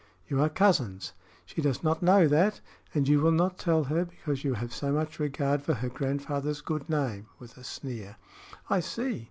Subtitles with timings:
[0.27, 1.13] "You are cousins."
[1.45, 2.59] "She does not know that,
[2.95, 6.61] and you will not tell her because you have so much regard for her grandfather's
[6.61, 8.15] good name," with a sneer.
[8.67, 9.19] "I see.